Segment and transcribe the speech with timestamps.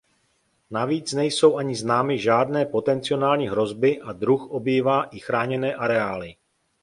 [0.71, 6.35] Navíc nejsou ani známy žádné potenciální hrozby a druh obývá i chráněné areály.